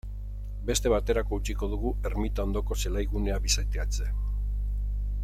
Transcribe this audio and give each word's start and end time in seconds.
Beste 0.69 0.91
baterako 0.93 1.39
utziko 1.41 1.69
dugu 1.75 1.91
ermita 2.11 2.47
ondoko 2.49 2.79
zelaigunea 2.85 3.39
bisitatzea. 3.47 4.13